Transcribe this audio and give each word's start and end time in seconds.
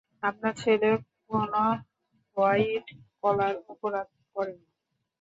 আপনার 0.23 0.53
ছেলে 0.55 0.89
কোন 1.23 1.53
হোয়াইট 2.37 2.85
কলার 3.21 3.55
অপরাধ 3.71 4.07
করেনি। 4.35 4.65